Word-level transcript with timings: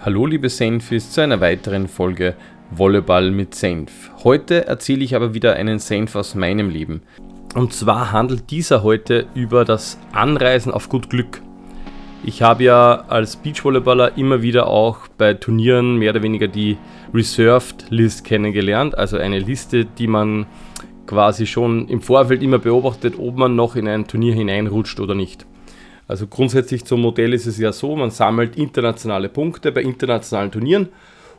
Hallo 0.00 0.26
liebe 0.26 0.48
Senfis 0.48 1.10
zu 1.10 1.22
einer 1.22 1.40
weiteren 1.40 1.88
Folge 1.88 2.36
Volleyball 2.70 3.32
mit 3.32 3.56
Senf. 3.56 4.12
Heute 4.22 4.64
erzähle 4.64 5.02
ich 5.02 5.16
aber 5.16 5.34
wieder 5.34 5.54
einen 5.54 5.80
Senf 5.80 6.14
aus 6.14 6.36
meinem 6.36 6.70
Leben. 6.70 7.02
Und 7.56 7.72
zwar 7.72 8.12
handelt 8.12 8.52
dieser 8.52 8.84
heute 8.84 9.26
über 9.34 9.64
das 9.64 9.98
Anreisen 10.12 10.70
auf 10.70 10.88
gut 10.88 11.10
Glück. 11.10 11.42
Ich 12.22 12.42
habe 12.42 12.62
ja 12.62 13.06
als 13.08 13.34
Beachvolleyballer 13.34 14.16
immer 14.16 14.40
wieder 14.40 14.68
auch 14.68 15.08
bei 15.18 15.34
Turnieren 15.34 15.96
mehr 15.96 16.12
oder 16.12 16.22
weniger 16.22 16.46
die 16.46 16.76
Reserved 17.12 17.86
List 17.90 18.22
kennengelernt, 18.22 18.96
also 18.96 19.16
eine 19.16 19.40
Liste, 19.40 19.84
die 19.84 20.06
man 20.06 20.46
quasi 21.06 21.44
schon 21.44 21.88
im 21.88 22.02
Vorfeld 22.02 22.44
immer 22.44 22.60
beobachtet, 22.60 23.14
ob 23.18 23.36
man 23.36 23.56
noch 23.56 23.74
in 23.74 23.88
ein 23.88 24.06
Turnier 24.06 24.34
hineinrutscht 24.34 25.00
oder 25.00 25.16
nicht. 25.16 25.44
Also 26.08 26.26
grundsätzlich 26.26 26.86
zum 26.86 27.02
Modell 27.02 27.34
ist 27.34 27.46
es 27.46 27.58
ja 27.58 27.70
so, 27.70 27.94
man 27.94 28.10
sammelt 28.10 28.56
internationale 28.56 29.28
Punkte 29.28 29.70
bei 29.70 29.82
internationalen 29.82 30.50
Turnieren 30.50 30.88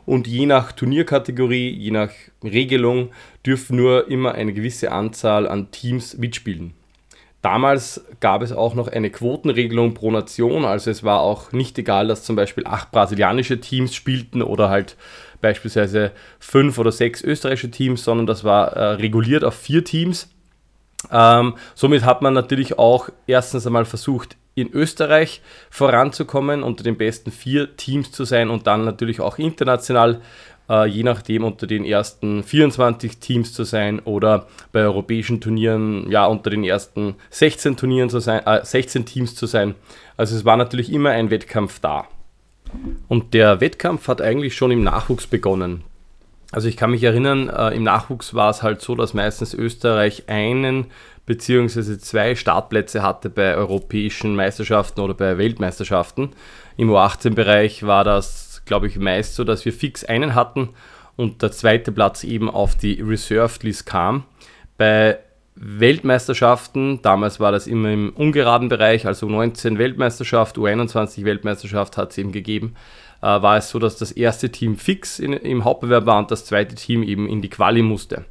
und 0.06 0.28
je 0.28 0.46
nach 0.46 0.70
Turnierkategorie, 0.70 1.70
je 1.70 1.90
nach 1.90 2.10
Regelung 2.42 3.10
dürfen 3.44 3.76
nur 3.76 4.08
immer 4.08 4.32
eine 4.32 4.52
gewisse 4.52 4.92
Anzahl 4.92 5.48
an 5.48 5.72
Teams 5.72 6.16
mitspielen. 6.16 6.72
Damals 7.42 8.04
gab 8.20 8.42
es 8.42 8.52
auch 8.52 8.74
noch 8.74 8.86
eine 8.86 9.10
Quotenregelung 9.10 9.94
pro 9.94 10.10
Nation, 10.10 10.64
also 10.64 10.90
es 10.90 11.02
war 11.02 11.20
auch 11.20 11.52
nicht 11.52 11.76
egal, 11.78 12.06
dass 12.06 12.22
zum 12.22 12.36
Beispiel 12.36 12.64
acht 12.66 12.92
brasilianische 12.92 13.60
Teams 13.60 13.94
spielten 13.94 14.40
oder 14.42 14.68
halt 14.68 14.96
beispielsweise 15.40 16.12
fünf 16.38 16.78
oder 16.78 16.92
sechs 16.92 17.24
österreichische 17.24 17.70
Teams, 17.70 18.04
sondern 18.04 18.26
das 18.26 18.44
war 18.44 18.74
äh, 18.74 18.84
reguliert 18.92 19.42
auf 19.42 19.54
vier 19.54 19.84
Teams. 19.84 20.28
Ähm, 21.10 21.54
somit 21.74 22.04
hat 22.04 22.20
man 22.20 22.34
natürlich 22.34 22.78
auch 22.78 23.08
erstens 23.26 23.66
einmal 23.66 23.86
versucht, 23.86 24.36
in 24.60 24.72
Österreich 24.72 25.40
voranzukommen, 25.70 26.62
unter 26.62 26.84
den 26.84 26.96
besten 26.96 27.30
vier 27.30 27.76
Teams 27.76 28.12
zu 28.12 28.24
sein 28.24 28.50
und 28.50 28.66
dann 28.66 28.84
natürlich 28.84 29.20
auch 29.20 29.38
international, 29.38 30.20
äh, 30.68 30.86
je 30.86 31.02
nachdem 31.02 31.44
unter 31.44 31.66
den 31.66 31.84
ersten 31.84 32.42
24 32.42 33.18
Teams 33.18 33.52
zu 33.52 33.64
sein 33.64 34.00
oder 34.00 34.46
bei 34.72 34.80
europäischen 34.80 35.40
Turnieren 35.40 36.10
ja 36.10 36.26
unter 36.26 36.50
den 36.50 36.64
ersten 36.64 37.16
16 37.30 37.76
Turnieren 37.76 38.10
zu 38.10 38.20
sein, 38.20 38.46
äh, 38.46 38.64
16 38.64 39.04
Teams 39.04 39.34
zu 39.34 39.46
sein. 39.46 39.74
Also 40.16 40.36
es 40.36 40.44
war 40.44 40.56
natürlich 40.56 40.92
immer 40.92 41.10
ein 41.10 41.30
Wettkampf 41.30 41.80
da. 41.80 42.06
Und 43.08 43.34
der 43.34 43.60
Wettkampf 43.60 44.06
hat 44.06 44.20
eigentlich 44.20 44.54
schon 44.54 44.70
im 44.70 44.84
Nachwuchs 44.84 45.26
begonnen. 45.26 45.82
Also 46.52 46.68
ich 46.68 46.76
kann 46.76 46.90
mich 46.90 47.02
erinnern, 47.02 47.48
äh, 47.48 47.74
im 47.74 47.84
Nachwuchs 47.84 48.34
war 48.34 48.50
es 48.50 48.62
halt 48.62 48.80
so, 48.80 48.94
dass 48.94 49.14
meistens 49.14 49.54
Österreich 49.54 50.24
einen 50.28 50.86
bzw. 51.30 51.98
zwei 51.98 52.34
Startplätze 52.34 53.02
hatte 53.02 53.30
bei 53.30 53.54
europäischen 53.54 54.34
Meisterschaften 54.34 55.00
oder 55.00 55.14
bei 55.14 55.38
Weltmeisterschaften. 55.38 56.30
Im 56.76 56.90
U18-Bereich 56.90 57.86
war 57.86 58.02
das, 58.02 58.62
glaube 58.66 58.88
ich, 58.88 58.98
meist 58.98 59.36
so, 59.36 59.44
dass 59.44 59.64
wir 59.64 59.72
fix 59.72 60.04
einen 60.04 60.34
hatten 60.34 60.70
und 61.14 61.42
der 61.42 61.52
zweite 61.52 61.92
Platz 61.92 62.24
eben 62.24 62.50
auf 62.50 62.74
die 62.74 63.00
Reserved 63.00 63.62
List 63.62 63.86
kam. 63.86 64.24
Bei 64.76 65.20
Weltmeisterschaften, 65.54 67.00
damals 67.02 67.38
war 67.38 67.52
das 67.52 67.68
immer 67.68 67.92
im 67.92 68.10
ungeraden 68.10 68.68
Bereich, 68.68 69.06
also 69.06 69.28
19 69.28 69.78
Weltmeisterschaft, 69.78 70.58
U21 70.58 71.24
Weltmeisterschaft 71.24 71.96
hat 71.96 72.10
es 72.10 72.18
eben 72.18 72.32
gegeben, 72.32 72.74
äh, 73.22 73.26
war 73.26 73.56
es 73.56 73.70
so, 73.70 73.78
dass 73.78 73.96
das 73.96 74.10
erste 74.10 74.50
Team 74.50 74.76
fix 74.76 75.20
in, 75.20 75.32
im 75.32 75.62
Hauptbewerb 75.62 76.06
war 76.06 76.18
und 76.18 76.32
das 76.32 76.44
zweite 76.44 76.74
Team 76.74 77.04
eben 77.04 77.28
in 77.28 77.40
die 77.40 77.50
Quali 77.50 77.82
musste. 77.82 78.24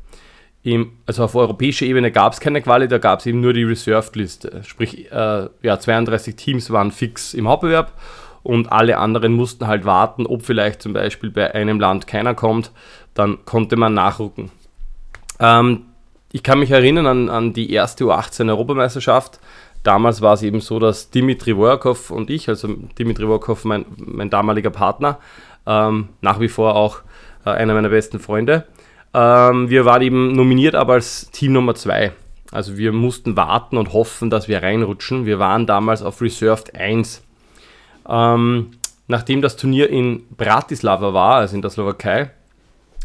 Im, 0.62 0.92
also 1.06 1.24
auf 1.24 1.36
europäischer 1.36 1.86
Ebene 1.86 2.12
gab 2.12 2.34
es 2.34 2.42
keine 2.42 2.62
Quali, 2.62 2.88
da 2.88 2.98
gab 2.98 3.20
es 3.20 3.26
eben 3.26 3.40
nur 3.40 3.54
die 3.54 3.64
Reserved-Liste. 3.64 4.62
Sprich, 4.66 5.10
äh, 5.12 5.48
ja, 5.62 5.80
32 5.80 6.36
Teams 6.36 6.70
waren 6.70 6.92
fix 6.92 7.34
im 7.34 7.48
Hauptbewerb 7.48 7.94
und 8.44 8.72
alle 8.72 8.98
anderen 8.98 9.34
mussten 9.34 9.68
halt 9.68 9.86
warten, 9.86 10.26
ob 10.26 10.44
vielleicht 10.44 10.82
zum 10.82 10.94
Beispiel 10.94 11.30
bei 11.30 11.54
einem 11.54 11.80
Land 11.80 12.08
keiner 12.08 12.36
kommt, 12.36 12.72
dann 13.14 13.46
konnte 13.46 13.78
man 13.78 13.94
nachrücken. 13.94 14.52
Ähm, 15.40 15.86
ich 16.32 16.44
kann 16.44 16.60
mich 16.60 16.72
erinnern 16.72 17.08
an, 17.08 17.30
an 17.30 17.54
die 17.54 17.72
erste 17.72 18.04
U18-Europameisterschaft. 18.04 19.40
Damals 19.84 20.22
war 20.22 20.34
es 20.34 20.44
eben 20.44 20.60
so, 20.60 20.78
dass 20.78 21.10
Dimitri 21.10 21.56
Workov 21.56 22.12
und 22.12 22.30
ich, 22.30 22.50
also 22.50 22.68
Dimitri 22.98 23.28
Workov, 23.28 23.64
mein, 23.64 23.86
mein 23.98 24.30
damaliger 24.30 24.70
Partner, 24.70 25.20
ähm, 25.66 26.10
nach 26.22 26.40
wie 26.40 26.50
vor 26.50 26.76
auch 26.76 27.00
äh, 27.46 27.52
einer 27.52 27.74
meiner 27.74 27.90
besten 27.90 28.20
Freunde, 28.20 28.66
ähm, 29.14 29.70
wir 29.70 29.86
waren 29.86 30.02
eben 30.02 30.34
nominiert, 30.34 30.76
aber 30.76 30.94
als 30.94 31.30
Team 31.32 31.54
Nummer 31.54 31.76
2. 31.76 32.12
Also 32.52 32.78
wir 32.78 32.92
mussten 32.92 33.36
warten 33.38 33.78
und 33.78 33.94
hoffen, 33.94 34.30
dass 34.30 34.48
wir 34.48 34.64
reinrutschen. 34.64 35.26
Wir 35.26 35.40
waren 35.40 35.68
damals 35.68 36.02
auf 36.02 36.22
Reserved 36.22 36.76
1. 36.76 37.24
Ähm, 38.08 38.72
nachdem 39.08 39.42
das 39.42 39.56
Turnier 39.56 39.90
in 39.90 40.24
Bratislava 40.36 41.14
war, 41.14 41.36
also 41.36 41.56
in 41.56 41.62
der 41.62 41.72
Slowakei, 41.72 42.32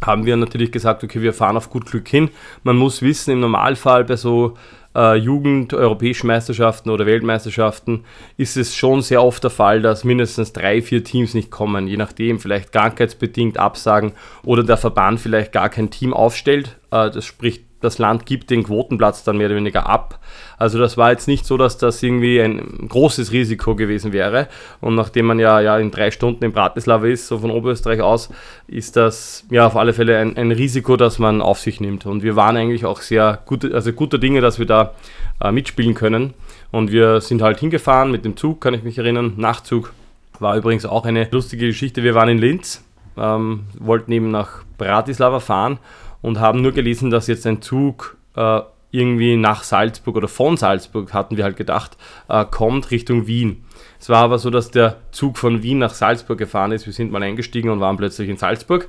haben 0.04 0.26
wir 0.26 0.36
natürlich 0.36 0.72
gesagt, 0.72 1.04
okay, 1.04 1.22
wir 1.22 1.32
fahren 1.32 1.56
auf 1.56 1.70
gut 1.70 1.86
Glück 1.86 2.08
hin. 2.08 2.30
Man 2.62 2.76
muss 2.76 3.02
wissen, 3.02 3.32
im 3.32 3.40
Normalfall 3.40 4.04
bei 4.04 4.16
so 4.16 4.54
äh, 4.94 5.16
Jugend, 5.16 5.74
europäischen 5.74 6.26
Meisterschaften 6.28 6.90
oder 6.90 7.06
Weltmeisterschaften 7.06 8.04
ist 8.36 8.56
es 8.56 8.74
schon 8.74 9.02
sehr 9.02 9.22
oft 9.22 9.42
der 9.42 9.50
Fall, 9.50 9.82
dass 9.82 10.04
mindestens 10.04 10.52
drei, 10.52 10.82
vier 10.82 11.04
Teams 11.04 11.34
nicht 11.34 11.50
kommen, 11.50 11.88
je 11.88 11.96
nachdem, 11.96 12.38
vielleicht 12.38 12.72
krankheitsbedingt 12.72 13.58
absagen 13.58 14.12
oder 14.44 14.62
der 14.62 14.76
Verband 14.76 15.20
vielleicht 15.20 15.52
gar 15.52 15.68
kein 15.68 15.90
Team 15.90 16.14
aufstellt. 16.14 16.78
Äh, 16.90 17.10
das 17.10 17.24
spricht 17.24 17.64
das 17.84 17.98
Land 17.98 18.26
gibt 18.26 18.50
den 18.50 18.64
Quotenplatz 18.64 19.24
dann 19.24 19.36
mehr 19.36 19.46
oder 19.46 19.56
weniger 19.56 19.88
ab. 19.88 20.18
Also 20.56 20.78
das 20.78 20.96
war 20.96 21.10
jetzt 21.10 21.28
nicht 21.28 21.44
so, 21.44 21.56
dass 21.56 21.78
das 21.78 22.02
irgendwie 22.02 22.40
ein 22.40 22.88
großes 22.88 23.32
Risiko 23.32 23.74
gewesen 23.74 24.12
wäre. 24.12 24.48
Und 24.80 24.94
nachdem 24.94 25.26
man 25.26 25.38
ja, 25.38 25.60
ja 25.60 25.78
in 25.78 25.90
drei 25.90 26.10
Stunden 26.10 26.44
in 26.44 26.52
Bratislava 26.52 27.06
ist, 27.06 27.28
so 27.28 27.38
von 27.38 27.50
Oberösterreich 27.50 28.00
aus, 28.00 28.30
ist 28.66 28.96
das 28.96 29.44
ja 29.50 29.66
auf 29.66 29.76
alle 29.76 29.92
Fälle 29.92 30.18
ein, 30.18 30.36
ein 30.36 30.52
Risiko, 30.52 30.96
das 30.96 31.18
man 31.18 31.42
auf 31.42 31.58
sich 31.60 31.80
nimmt. 31.80 32.06
Und 32.06 32.22
wir 32.22 32.36
waren 32.36 32.56
eigentlich 32.56 32.84
auch 32.84 33.00
sehr 33.00 33.40
gute, 33.46 33.74
also 33.74 33.92
guter 33.92 34.18
Dinge, 34.18 34.40
dass 34.40 34.58
wir 34.58 34.66
da 34.66 34.94
äh, 35.40 35.52
mitspielen 35.52 35.94
können. 35.94 36.34
Und 36.70 36.90
wir 36.90 37.20
sind 37.20 37.42
halt 37.42 37.60
hingefahren 37.60 38.10
mit 38.10 38.24
dem 38.24 38.36
Zug, 38.36 38.60
kann 38.60 38.74
ich 38.74 38.82
mich 38.82 38.98
erinnern. 38.98 39.34
Nachtzug 39.36 39.92
war 40.40 40.56
übrigens 40.56 40.86
auch 40.86 41.04
eine 41.04 41.28
lustige 41.30 41.66
Geschichte. 41.66 42.02
Wir 42.02 42.14
waren 42.14 42.28
in 42.28 42.38
Linz, 42.38 42.84
ähm, 43.16 43.64
wollten 43.78 44.10
eben 44.12 44.30
nach 44.30 44.64
Bratislava 44.78 45.40
fahren 45.40 45.78
und 46.24 46.40
haben 46.40 46.62
nur 46.62 46.72
gelesen, 46.72 47.10
dass 47.10 47.26
jetzt 47.26 47.46
ein 47.46 47.60
Zug 47.60 48.16
äh, 48.34 48.62
irgendwie 48.90 49.36
nach 49.36 49.62
Salzburg 49.62 50.16
oder 50.16 50.26
von 50.26 50.56
Salzburg, 50.56 51.12
hatten 51.12 51.36
wir 51.36 51.44
halt 51.44 51.58
gedacht, 51.58 51.98
äh, 52.30 52.46
kommt 52.46 52.90
Richtung 52.90 53.26
Wien. 53.26 53.62
Es 54.00 54.08
war 54.08 54.22
aber 54.22 54.38
so, 54.38 54.48
dass 54.48 54.70
der 54.70 54.96
Zug 55.10 55.36
von 55.36 55.62
Wien 55.62 55.76
nach 55.76 55.92
Salzburg 55.92 56.38
gefahren 56.38 56.72
ist. 56.72 56.86
Wir 56.86 56.94
sind 56.94 57.12
mal 57.12 57.22
eingestiegen 57.22 57.68
und 57.68 57.80
waren 57.80 57.98
plötzlich 57.98 58.30
in 58.30 58.38
Salzburg. 58.38 58.88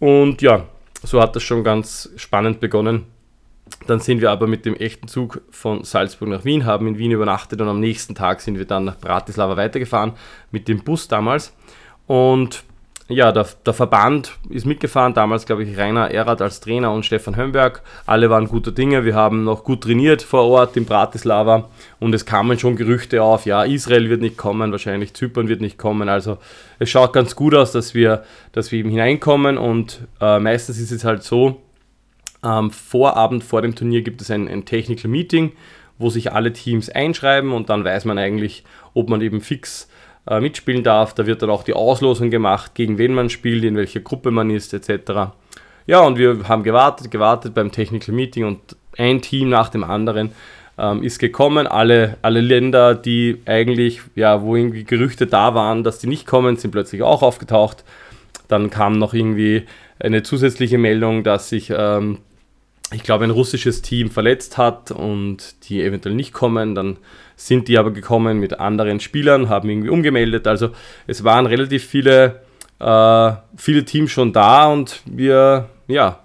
Und 0.00 0.42
ja, 0.42 0.66
so 1.02 1.22
hat 1.22 1.34
das 1.34 1.42
schon 1.42 1.64
ganz 1.64 2.10
spannend 2.16 2.60
begonnen. 2.60 3.06
Dann 3.86 4.00
sind 4.00 4.20
wir 4.20 4.30
aber 4.30 4.46
mit 4.46 4.66
dem 4.66 4.76
echten 4.76 5.08
Zug 5.08 5.40
von 5.48 5.84
Salzburg 5.84 6.28
nach 6.28 6.44
Wien, 6.44 6.66
haben 6.66 6.86
in 6.88 6.98
Wien 6.98 7.12
übernachtet 7.12 7.58
und 7.62 7.68
am 7.68 7.80
nächsten 7.80 8.14
Tag 8.14 8.42
sind 8.42 8.58
wir 8.58 8.66
dann 8.66 8.84
nach 8.84 8.98
Bratislava 8.98 9.56
weitergefahren 9.56 10.12
mit 10.50 10.68
dem 10.68 10.84
Bus 10.84 11.08
damals. 11.08 11.56
Und 12.06 12.64
ja, 13.10 13.32
der, 13.32 13.46
der, 13.66 13.74
Verband 13.74 14.32
ist 14.48 14.66
mitgefahren, 14.66 15.14
damals 15.14 15.46
glaube 15.46 15.64
ich 15.64 15.76
Rainer 15.76 16.10
Erath 16.10 16.40
als 16.40 16.60
Trainer 16.60 16.92
und 16.92 17.04
Stefan 17.04 17.36
Hömberg. 17.36 17.82
Alle 18.06 18.30
waren 18.30 18.48
guter 18.48 18.72
Dinge, 18.72 19.04
wir 19.04 19.14
haben 19.14 19.44
noch 19.44 19.64
gut 19.64 19.82
trainiert 19.82 20.22
vor 20.22 20.44
Ort 20.44 20.76
in 20.76 20.84
Bratislava 20.84 21.68
und 21.98 22.14
es 22.14 22.24
kamen 22.24 22.58
schon 22.58 22.76
Gerüchte 22.76 23.22
auf, 23.22 23.46
ja, 23.46 23.64
Israel 23.64 24.08
wird 24.08 24.20
nicht 24.20 24.36
kommen, 24.36 24.72
wahrscheinlich 24.72 25.14
Zypern 25.14 25.48
wird 25.48 25.60
nicht 25.60 25.78
kommen. 25.78 26.08
Also 26.08 26.38
es 26.78 26.88
schaut 26.88 27.12
ganz 27.12 27.36
gut 27.36 27.54
aus, 27.54 27.72
dass 27.72 27.94
wir, 27.94 28.24
dass 28.52 28.72
wir 28.72 28.78
eben 28.78 28.90
hineinkommen 28.90 29.58
und 29.58 30.06
äh, 30.20 30.38
meistens 30.38 30.78
ist 30.78 30.92
es 30.92 31.04
halt 31.04 31.22
so, 31.22 31.60
am 32.42 32.70
Vorabend 32.70 33.44
vor 33.44 33.62
dem 33.62 33.74
Turnier 33.74 34.02
gibt 34.02 34.22
es 34.22 34.30
ein, 34.30 34.48
ein 34.48 34.64
Technical 34.64 35.10
Meeting, 35.10 35.52
wo 35.98 36.08
sich 36.08 36.32
alle 36.32 36.52
Teams 36.52 36.88
einschreiben 36.88 37.52
und 37.52 37.68
dann 37.68 37.84
weiß 37.84 38.06
man 38.06 38.18
eigentlich, 38.18 38.64
ob 38.94 39.08
man 39.08 39.20
eben 39.20 39.40
fix 39.40 39.88
äh, 40.26 40.40
mitspielen 40.40 40.82
darf. 40.82 41.14
Da 41.14 41.26
wird 41.26 41.42
dann 41.42 41.50
auch 41.50 41.62
die 41.62 41.74
Auslosung 41.74 42.30
gemacht, 42.30 42.74
gegen 42.74 42.98
wen 42.98 43.14
man 43.14 43.30
spielt, 43.30 43.64
in 43.64 43.76
welcher 43.76 44.00
Gruppe 44.00 44.30
man 44.30 44.50
ist, 44.50 44.74
etc. 44.74 45.32
Ja, 45.86 46.00
und 46.00 46.18
wir 46.18 46.48
haben 46.48 46.62
gewartet, 46.62 47.10
gewartet 47.10 47.54
beim 47.54 47.72
Technical 47.72 48.14
Meeting 48.14 48.44
und 48.44 48.76
ein 48.96 49.20
Team 49.22 49.48
nach 49.48 49.68
dem 49.68 49.84
anderen 49.84 50.32
ähm, 50.78 51.02
ist 51.02 51.18
gekommen. 51.18 51.66
Alle, 51.66 52.16
alle 52.22 52.40
Länder, 52.40 52.94
die 52.94 53.40
eigentlich, 53.46 54.00
ja, 54.14 54.42
wo 54.42 54.56
irgendwie 54.56 54.84
Gerüchte 54.84 55.26
da 55.26 55.54
waren, 55.54 55.84
dass 55.84 55.98
die 55.98 56.06
nicht 56.06 56.26
kommen, 56.26 56.56
sind 56.56 56.70
plötzlich 56.70 57.02
auch 57.02 57.22
aufgetaucht. 57.22 57.84
Dann 58.48 58.70
kam 58.70 58.98
noch 58.98 59.14
irgendwie 59.14 59.64
eine 60.00 60.22
zusätzliche 60.22 60.78
Meldung, 60.78 61.22
dass 61.22 61.50
sich, 61.50 61.72
ähm, 61.76 62.18
ich 62.92 63.02
glaube, 63.02 63.24
ein 63.24 63.30
russisches 63.30 63.82
Team 63.82 64.10
verletzt 64.10 64.58
hat 64.58 64.90
und 64.90 65.68
die 65.68 65.82
eventuell 65.82 66.14
nicht 66.14 66.32
kommen. 66.32 66.74
Dann 66.74 66.98
sind 67.36 67.68
die 67.68 67.78
aber 67.78 67.92
gekommen 67.92 68.38
mit 68.38 68.58
anderen 68.58 69.00
Spielern, 69.00 69.48
haben 69.48 69.70
irgendwie 69.70 69.90
umgemeldet. 69.90 70.46
Also 70.46 70.70
es 71.06 71.24
waren 71.24 71.46
relativ 71.46 71.84
viele, 71.84 72.42
äh, 72.80 73.32
viele 73.56 73.84
Teams 73.84 74.10
schon 74.10 74.32
da 74.32 74.66
und 74.66 75.02
wir 75.06 75.68
ja, 75.86 76.18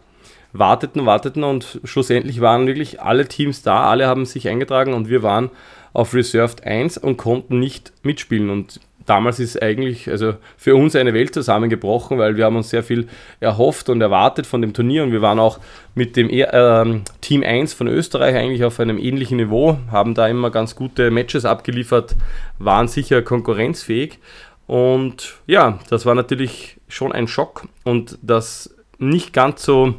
warteten, 0.54 1.06
warteten 1.06 1.44
und 1.44 1.80
schlussendlich 1.84 2.42
waren 2.42 2.68
wirklich 2.68 3.02
alle 3.02 3.28
Teams 3.28 3.62
da, 3.62 3.90
alle 3.90 4.08
haben 4.08 4.26
sich 4.26 4.48
eingetragen 4.48 4.94
und 4.94 5.10
wir 5.10 5.22
waren 5.22 5.52
auf 5.94 6.14
Reserved 6.14 6.64
1 6.64 6.98
und 6.98 7.18
konnten 7.18 7.60
nicht 7.60 7.94
mitspielen. 8.04 8.50
Und 8.50 8.80
damals 9.06 9.40
ist 9.40 9.62
eigentlich 9.62 10.10
also 10.10 10.34
für 10.58 10.76
uns 10.76 10.96
eine 10.96 11.14
Welt 11.14 11.34
zusammengebrochen, 11.34 12.18
weil 12.18 12.38
wir 12.38 12.46
haben 12.46 12.56
uns 12.56 12.70
sehr 12.70 12.84
viel 12.84 13.08
erhofft 13.40 13.90
und 13.90 14.02
erwartet 14.02 14.46
von 14.48 14.62
dem 14.62 14.74
Turnier 14.74 15.04
und 15.04 15.12
wir 15.12 15.22
waren 15.22 15.40
auch 15.40 15.60
mit 15.94 16.16
dem 16.16 16.30
äh, 16.30 17.02
Team 17.22 17.44
1 17.44 17.74
von 17.74 17.88
Österreich 17.88 18.36
eigentlich 18.36 18.64
auf 18.64 18.80
einem 18.80 18.98
ähnlichen 18.98 19.38
Niveau, 19.38 19.78
haben 19.92 20.14
da 20.14 20.28
immer 20.28 20.50
ganz 20.50 20.76
gute 20.76 21.12
Matches 21.12 21.46
abgeliefert, 21.46 22.16
waren 22.60 22.88
sicher 22.88 23.22
konkurrenzfähig 23.22 24.20
und 24.68 25.36
ja, 25.46 25.80
das 25.90 26.06
war 26.06 26.16
natürlich 26.16 26.78
schon 26.88 27.12
ein 27.12 27.28
Schock 27.28 27.68
und 27.84 28.18
das 28.22 28.76
nicht 28.98 29.34
ganz 29.34 29.64
so 29.64 29.96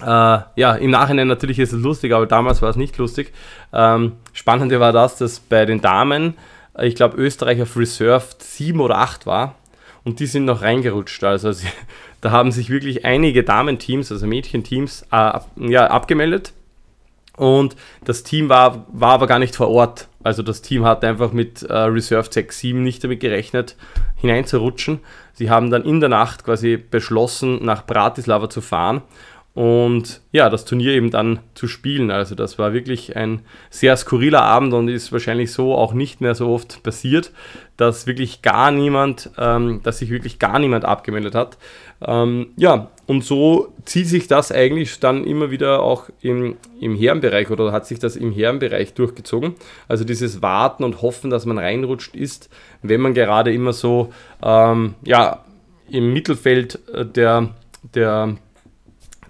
äh, 0.00 0.38
ja, 0.56 0.74
im 0.74 0.90
Nachhinein 0.90 1.26
natürlich 1.26 1.58
ist 1.58 1.72
es 1.72 1.82
lustig, 1.82 2.12
aber 2.12 2.26
damals 2.26 2.62
war 2.62 2.70
es 2.70 2.76
nicht 2.76 2.96
lustig. 2.98 3.32
Ähm, 3.72 4.12
Spannende 4.32 4.78
war 4.78 4.92
das, 4.92 5.16
dass 5.16 5.40
bei 5.40 5.66
den 5.66 5.80
Damen 5.80 6.34
ich 6.82 6.94
glaube, 6.94 7.16
Österreich 7.16 7.60
auf 7.62 7.76
Reserved 7.76 8.42
7 8.42 8.80
oder 8.80 8.98
8 8.98 9.26
war 9.26 9.56
und 10.04 10.20
die 10.20 10.26
sind 10.26 10.44
noch 10.44 10.62
reingerutscht. 10.62 11.22
Also 11.24 11.52
sie, 11.52 11.68
da 12.20 12.30
haben 12.30 12.52
sich 12.52 12.70
wirklich 12.70 13.04
einige 13.04 13.44
Damenteams, 13.44 14.10
also 14.12 14.26
Mädchenteams, 14.26 15.06
äh, 15.12 15.38
ja, 15.56 15.86
abgemeldet. 15.88 16.52
Und 17.36 17.76
das 18.04 18.24
Team 18.24 18.48
war, 18.48 18.86
war 18.88 19.12
aber 19.12 19.28
gar 19.28 19.38
nicht 19.38 19.54
vor 19.54 19.68
Ort. 19.68 20.08
Also 20.24 20.42
das 20.42 20.60
Team 20.60 20.84
hat 20.84 21.04
einfach 21.04 21.32
mit 21.32 21.62
äh, 21.62 21.72
Reserve 21.72 22.28
6, 22.28 22.58
7 22.58 22.82
nicht 22.82 23.04
damit 23.04 23.20
gerechnet, 23.20 23.76
hineinzurutschen. 24.16 24.98
Sie 25.34 25.48
haben 25.48 25.70
dann 25.70 25.84
in 25.84 26.00
der 26.00 26.08
Nacht 26.08 26.44
quasi 26.44 26.76
beschlossen, 26.76 27.64
nach 27.64 27.86
Bratislava 27.86 28.50
zu 28.50 28.60
fahren 28.60 29.02
und 29.58 30.20
ja, 30.30 30.50
das 30.50 30.64
Turnier 30.64 30.92
eben 30.92 31.10
dann 31.10 31.40
zu 31.54 31.66
spielen. 31.66 32.12
Also 32.12 32.36
das 32.36 32.60
war 32.60 32.72
wirklich 32.72 33.16
ein 33.16 33.40
sehr 33.70 33.96
skurriler 33.96 34.42
Abend 34.42 34.72
und 34.72 34.86
ist 34.86 35.10
wahrscheinlich 35.10 35.50
so 35.50 35.74
auch 35.74 35.94
nicht 35.94 36.20
mehr 36.20 36.36
so 36.36 36.50
oft 36.50 36.84
passiert, 36.84 37.32
dass 37.76 38.06
wirklich 38.06 38.40
gar 38.42 38.70
niemand, 38.70 39.32
ähm, 39.36 39.80
dass 39.82 39.98
sich 39.98 40.10
wirklich 40.10 40.38
gar 40.38 40.60
niemand 40.60 40.84
abgemeldet 40.84 41.34
hat. 41.34 41.58
Ähm, 42.06 42.50
ja, 42.54 42.90
und 43.06 43.24
so 43.24 43.72
zieht 43.84 44.06
sich 44.06 44.28
das 44.28 44.52
eigentlich 44.52 45.00
dann 45.00 45.24
immer 45.24 45.50
wieder 45.50 45.82
auch 45.82 46.08
im, 46.20 46.56
im 46.80 46.94
Herrenbereich 46.94 47.50
oder 47.50 47.72
hat 47.72 47.84
sich 47.84 47.98
das 47.98 48.14
im 48.14 48.30
Herrenbereich 48.30 48.94
durchgezogen. 48.94 49.56
Also 49.88 50.04
dieses 50.04 50.40
Warten 50.40 50.84
und 50.84 51.02
Hoffen, 51.02 51.30
dass 51.30 51.46
man 51.46 51.58
reinrutscht, 51.58 52.14
ist, 52.14 52.48
wenn 52.82 53.00
man 53.00 53.12
gerade 53.12 53.52
immer 53.52 53.72
so 53.72 54.12
ähm, 54.40 54.94
ja, 55.02 55.44
im 55.90 56.12
Mittelfeld 56.12 56.78
der, 57.16 57.48
der 57.92 58.36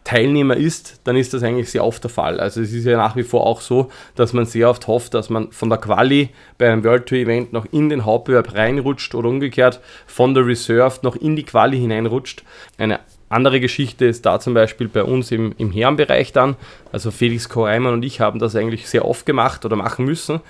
Teilnehmer 0.05 0.57
ist, 0.57 1.01
dann 1.05 1.17
ist 1.17 1.35
das 1.35 1.43
eigentlich 1.43 1.71
sehr 1.71 1.85
oft 1.85 2.03
der 2.03 2.11
Fall. 2.11 2.41
Also 2.41 2.61
es 2.61 2.73
ist 2.73 2.85
ja 2.85 2.97
nach 2.97 3.17
wie 3.17 3.23
vor 3.23 3.47
auch 3.47 3.61
so, 3.61 3.91
dass 4.15 4.33
man 4.33 4.47
sehr 4.47 4.71
oft 4.71 4.87
hofft, 4.87 5.15
dass 5.15 5.31
man 5.31 5.53
von 5.53 5.69
der 5.69 5.79
Quali 5.79 6.31
bei 6.57 6.71
einem 6.71 6.85
World 6.85 7.07
Tour 7.07 7.19
Event 7.19 7.53
noch 7.53 7.67
in 7.73 7.89
den 7.89 8.05
Hauptbewerb 8.05 8.55
reinrutscht 8.55 9.15
oder 9.15 9.29
umgekehrt 9.29 9.81
von 10.07 10.35
der 10.35 10.47
Reserve 10.47 10.99
noch 11.03 11.17
in 11.17 11.37
die 11.37 11.43
Quali 11.43 11.79
hineinrutscht. 11.79 12.43
Eine 12.79 13.01
andere 13.29 13.61
Geschichte 13.61 14.07
ist 14.07 14.25
da 14.25 14.41
zum 14.41 14.55
Beispiel 14.55 14.89
bei 14.89 15.05
uns 15.05 15.31
im, 15.31 15.55
im 15.59 15.71
Herrenbereich 15.71 16.33
dann. 16.33 16.57
Also 16.93 17.11
Felix 17.11 17.49
Koreimann 17.49 17.95
und 17.95 18.05
ich 18.05 18.21
haben 18.21 18.39
das 18.39 18.57
eigentlich 18.57 18.89
sehr 18.89 19.05
oft 19.05 19.27
gemacht 19.27 19.65
oder 19.65 19.77
machen 19.77 20.05
müssen, 20.05 20.41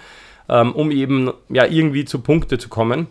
ähm, 0.48 0.72
um 0.72 0.90
eben 0.90 1.32
ja 1.48 1.64
irgendwie 1.66 2.04
zu 2.04 2.20
Punkte 2.20 2.58
zu 2.58 2.68
kommen. 2.68 3.08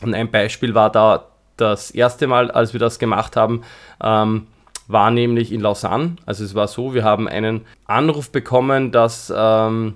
Und 0.00 0.14
ein 0.14 0.30
Beispiel 0.30 0.74
war 0.74 0.90
da 0.90 1.26
das 1.56 1.90
erste 1.90 2.26
Mal, 2.26 2.50
als 2.50 2.72
wir 2.72 2.80
das 2.80 2.98
gemacht 2.98 3.36
haben, 3.36 3.62
ähm, 4.02 4.46
war 4.86 5.10
nämlich 5.10 5.52
in 5.52 5.60
Lausanne. 5.60 6.16
Also 6.26 6.44
es 6.44 6.54
war 6.54 6.68
so, 6.68 6.94
wir 6.94 7.04
haben 7.04 7.28
einen 7.28 7.62
Anruf 7.86 8.30
bekommen, 8.30 8.92
dass, 8.92 9.32
ähm, 9.34 9.94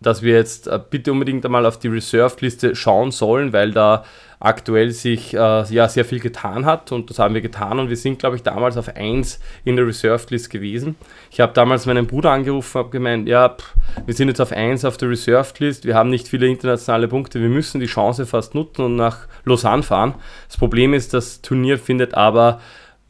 dass 0.00 0.22
wir 0.22 0.34
jetzt 0.34 0.68
äh, 0.68 0.80
bitte 0.90 1.12
unbedingt 1.12 1.44
einmal 1.44 1.66
auf 1.66 1.78
die 1.78 1.88
Reserved-Liste 1.88 2.74
schauen 2.74 3.10
sollen, 3.10 3.52
weil 3.52 3.72
da 3.72 4.04
aktuell 4.42 4.90
sich 4.90 5.34
äh, 5.34 5.64
ja 5.72 5.88
sehr 5.88 6.04
viel 6.04 6.18
getan 6.18 6.66
hat 6.66 6.90
und 6.90 7.08
das 7.10 7.20
haben 7.20 7.34
wir 7.34 7.40
getan 7.40 7.78
und 7.78 7.88
wir 7.88 7.96
sind, 7.96 8.18
glaube 8.18 8.34
ich, 8.34 8.42
damals 8.42 8.76
auf 8.76 8.88
1 8.88 9.38
in 9.64 9.76
der 9.76 9.86
Reserved 9.86 10.30
List 10.32 10.50
gewesen. 10.50 10.96
Ich 11.30 11.40
habe 11.40 11.52
damals 11.52 11.86
meinen 11.86 12.08
Bruder 12.08 12.32
angerufen, 12.32 12.76
habe 12.76 12.90
gemeint, 12.90 13.28
ja, 13.28 13.50
pff, 13.50 13.74
wir 14.04 14.14
sind 14.14 14.28
jetzt 14.28 14.40
auf 14.40 14.50
1 14.50 14.84
auf 14.84 14.96
der 14.96 15.10
Reserved 15.10 15.60
List, 15.60 15.84
wir 15.84 15.94
haben 15.94 16.10
nicht 16.10 16.26
viele 16.26 16.48
internationale 16.48 17.06
Punkte, 17.06 17.40
wir 17.40 17.48
müssen 17.48 17.80
die 17.80 17.86
Chance 17.86 18.26
fast 18.26 18.56
nutzen 18.56 18.84
und 18.84 18.96
nach 18.96 19.28
Lausanne 19.44 19.84
fahren. 19.84 20.14
Das 20.48 20.56
Problem 20.56 20.92
ist, 20.92 21.14
das 21.14 21.40
Turnier 21.40 21.78
findet 21.78 22.14
aber 22.14 22.60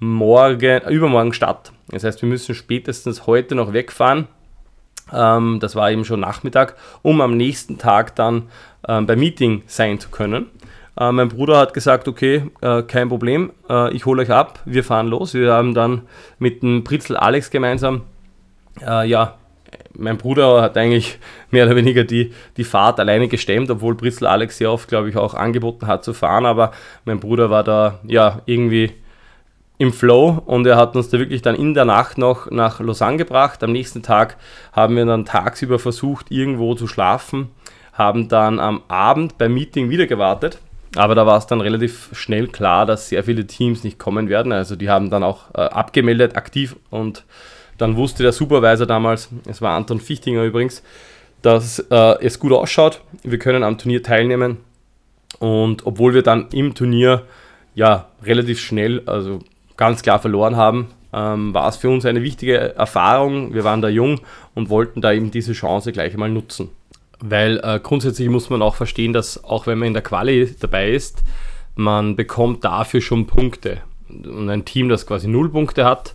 morgen, 0.02 0.82
übermorgen 0.88 1.32
statt. 1.32 1.70
Das 1.88 2.02
heißt, 2.02 2.20
wir 2.22 2.28
müssen 2.28 2.56
spätestens 2.56 3.28
heute 3.28 3.54
noch 3.54 3.72
wegfahren. 3.72 4.26
Ähm, 5.12 5.58
das 5.60 5.76
war 5.76 5.92
eben 5.92 6.04
schon 6.04 6.18
Nachmittag, 6.18 6.74
um 7.02 7.20
am 7.20 7.36
nächsten 7.36 7.78
Tag 7.78 8.16
dann 8.16 8.48
ähm, 8.88 9.06
beim 9.06 9.20
Meeting 9.20 9.62
sein 9.66 10.00
zu 10.00 10.10
können. 10.10 10.46
Äh, 10.98 11.12
mein 11.12 11.28
Bruder 11.28 11.56
hat 11.56 11.72
gesagt, 11.72 12.08
okay, 12.08 12.50
äh, 12.62 12.82
kein 12.82 13.08
Problem, 13.08 13.52
äh, 13.70 13.94
ich 13.94 14.04
hole 14.04 14.22
euch 14.22 14.30
ab, 14.30 14.58
wir 14.64 14.82
fahren 14.82 15.06
los. 15.06 15.34
Wir 15.34 15.52
haben 15.52 15.72
dann 15.72 16.02
mit 16.40 16.64
dem 16.64 16.82
Britzel 16.82 17.16
Alex 17.16 17.50
gemeinsam, 17.50 18.02
äh, 18.84 19.06
ja, 19.08 19.36
mein 19.96 20.18
Bruder 20.18 20.62
hat 20.62 20.76
eigentlich 20.76 21.20
mehr 21.52 21.66
oder 21.66 21.76
weniger 21.76 22.02
die, 22.02 22.32
die 22.56 22.64
Fahrt 22.64 22.98
alleine 22.98 23.28
gestemmt, 23.28 23.70
obwohl 23.70 23.94
Britzel 23.94 24.26
Alex 24.26 24.58
sehr 24.58 24.72
oft, 24.72 24.88
glaube 24.88 25.10
ich, 25.10 25.16
auch 25.16 25.34
angeboten 25.34 25.86
hat 25.86 26.02
zu 26.02 26.12
fahren, 26.12 26.44
aber 26.44 26.72
mein 27.04 27.20
Bruder 27.20 27.50
war 27.50 27.62
da 27.62 28.00
ja 28.04 28.42
irgendwie 28.46 28.92
im 29.82 29.92
Flow 29.92 30.40
und 30.46 30.64
er 30.64 30.76
hat 30.76 30.94
uns 30.94 31.08
da 31.08 31.18
wirklich 31.18 31.42
dann 31.42 31.56
in 31.56 31.74
der 31.74 31.84
Nacht 31.84 32.16
noch 32.16 32.48
nach 32.52 32.78
Lausanne 32.78 33.16
gebracht. 33.16 33.64
Am 33.64 33.72
nächsten 33.72 34.02
Tag 34.02 34.36
haben 34.72 34.94
wir 34.94 35.04
dann 35.04 35.24
tagsüber 35.24 35.80
versucht, 35.80 36.30
irgendwo 36.30 36.76
zu 36.76 36.86
schlafen, 36.86 37.48
haben 37.92 38.28
dann 38.28 38.60
am 38.60 38.82
Abend 38.86 39.38
beim 39.38 39.52
Meeting 39.52 39.90
wieder 39.90 40.06
gewartet. 40.06 40.58
Aber 40.94 41.16
da 41.16 41.26
war 41.26 41.36
es 41.36 41.46
dann 41.46 41.60
relativ 41.60 42.10
schnell 42.12 42.46
klar, 42.46 42.86
dass 42.86 43.08
sehr 43.08 43.24
viele 43.24 43.44
Teams 43.46 43.82
nicht 43.82 43.98
kommen 43.98 44.28
werden. 44.28 44.52
Also 44.52 44.76
die 44.76 44.88
haben 44.88 45.10
dann 45.10 45.24
auch 45.24 45.52
äh, 45.54 45.62
abgemeldet, 45.62 46.36
aktiv 46.36 46.76
und 46.90 47.24
dann 47.76 47.96
wusste 47.96 48.22
der 48.22 48.32
Supervisor 48.32 48.86
damals, 48.86 49.30
es 49.48 49.60
war 49.62 49.74
Anton 49.74 49.98
Fichtinger 49.98 50.44
übrigens, 50.44 50.84
dass 51.40 51.80
äh, 51.90 52.24
es 52.24 52.38
gut 52.38 52.52
ausschaut. 52.52 53.00
Wir 53.24 53.38
können 53.40 53.64
am 53.64 53.78
Turnier 53.78 54.02
teilnehmen. 54.02 54.58
Und 55.40 55.86
obwohl 55.86 56.14
wir 56.14 56.22
dann 56.22 56.48
im 56.52 56.74
Turnier 56.74 57.22
ja 57.74 58.06
relativ 58.22 58.60
schnell, 58.60 59.02
also 59.06 59.40
ganz 59.76 60.02
klar 60.02 60.18
verloren 60.18 60.56
haben, 60.56 60.88
ähm, 61.12 61.52
war 61.54 61.68
es 61.68 61.76
für 61.76 61.90
uns 61.90 62.06
eine 62.06 62.22
wichtige 62.22 62.74
Erfahrung. 62.74 63.54
Wir 63.54 63.64
waren 63.64 63.82
da 63.82 63.88
jung 63.88 64.20
und 64.54 64.70
wollten 64.70 65.00
da 65.00 65.12
eben 65.12 65.30
diese 65.30 65.52
Chance 65.52 65.92
gleich 65.92 66.14
einmal 66.14 66.30
nutzen. 66.30 66.70
Weil 67.20 67.60
äh, 67.62 67.78
grundsätzlich 67.80 68.28
muss 68.28 68.50
man 68.50 68.62
auch 68.62 68.74
verstehen, 68.74 69.12
dass 69.12 69.44
auch 69.44 69.66
wenn 69.66 69.78
man 69.78 69.88
in 69.88 69.94
der 69.94 70.02
Quali 70.02 70.54
dabei 70.58 70.90
ist, 70.90 71.22
man 71.76 72.16
bekommt 72.16 72.64
dafür 72.64 73.00
schon 73.00 73.26
Punkte. 73.26 73.78
Und 74.08 74.50
ein 74.50 74.64
Team, 74.64 74.88
das 74.88 75.06
quasi 75.06 75.28
null 75.28 75.50
Punkte 75.50 75.84
hat, 75.84 76.14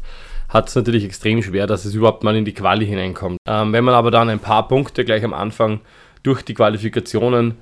hat 0.50 0.70
es 0.70 0.76
natürlich 0.76 1.04
extrem 1.04 1.42
schwer, 1.42 1.68
dass 1.68 1.86
es 1.86 1.94
überhaupt 1.94 2.24
mal 2.24 2.36
in 2.36 2.46
die 2.46 2.54
Quali 2.54 2.86
hineinkommt. 2.86 3.38
Ähm, 3.48 3.74
wenn 3.74 3.84
man 3.84 3.96
aber 3.96 4.12
dann 4.12 4.30
ein 4.30 4.40
paar 4.40 4.68
Punkte 4.68 5.06
gleich 5.06 5.24
am 5.24 5.34
Anfang 5.34 5.82
durch 6.24 6.42
die 6.42 6.54
Qualifikationen, 6.54 7.56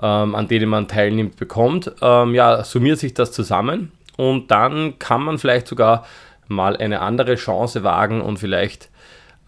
ähm, 0.00 0.34
an 0.34 0.48
denen 0.48 0.68
man 0.68 0.88
teilnimmt, 0.88 1.36
bekommt, 1.36 1.92
ähm, 2.02 2.34
ja, 2.34 2.64
summiert 2.64 2.98
sich 2.98 3.14
das 3.14 3.32
zusammen 3.32 3.92
und 4.18 4.50
dann 4.50 4.98
kann 4.98 5.22
man 5.22 5.38
vielleicht 5.38 5.68
sogar 5.68 6.04
mal 6.48 6.76
eine 6.76 7.02
andere 7.02 7.36
Chance 7.36 7.84
wagen 7.84 8.20
und 8.20 8.38
vielleicht 8.38 8.90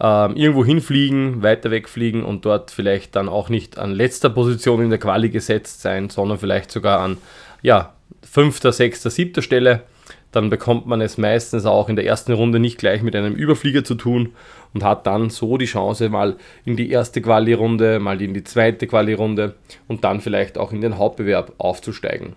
ähm, 0.01 0.37
irgendwo 0.37 0.65
hinfliegen, 0.65 1.43
weiter 1.43 1.73
wegfliegen 1.73 2.23
und 2.23 2.45
dort 2.45 2.71
vielleicht 2.71 3.17
dann 3.17 3.29
auch 3.29 3.49
nicht 3.49 3.79
an 3.79 3.91
letzter 3.91 4.31
Position 4.31 4.81
in 4.81 4.91
der 4.91 5.01
Quali 5.01 5.29
gesetzt 5.29 5.83
sein, 5.83 6.09
sondern 6.09 6.39
vielleicht 6.39 6.71
sogar 6.71 7.01
an 7.01 7.19
ja, 7.63 7.95
fünfter, 8.23 8.71
sechster, 8.71 9.11
siebter 9.11 9.43
Stelle. 9.43 9.83
Dann 10.31 10.51
bekommt 10.51 10.87
man 10.87 11.01
es 11.01 11.19
meistens 11.19 11.67
auch 11.67 11.89
in 11.89 11.97
der 11.97 12.07
ersten 12.07 12.33
Runde 12.33 12.61
nicht 12.61 12.79
gleich 12.79 13.03
mit 13.03 13.17
einem 13.17 13.35
Überflieger 13.35 13.83
zu 13.83 13.97
tun 13.97 14.35
und 14.73 14.85
hat 14.85 15.05
dann 15.05 15.31
so 15.31 15.59
die 15.59 15.67
Chance, 15.67 16.11
mal 16.11 16.37
in 16.65 16.77
die 16.77 16.93
erste 16.93 17.21
Quali-Runde, 17.21 17.99
mal 17.99 18.23
in 18.23 18.35
die 18.35 18.45
zweite 18.45 18.87
Quali-Runde 18.87 19.57
und 19.89 20.05
dann 20.05 20.21
vielleicht 20.21 20.59
auch 20.59 20.71
in 20.71 20.81
den 20.81 20.97
Hauptbewerb 20.97 21.55
aufzusteigen. 21.59 22.37